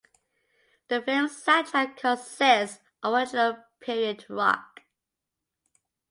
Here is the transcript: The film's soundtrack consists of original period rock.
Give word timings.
The 0.87 0.99
film's 1.03 1.45
soundtrack 1.45 1.95
consists 1.95 2.79
of 3.03 3.13
original 3.13 3.63
period 3.79 4.25
rock. 4.31 4.79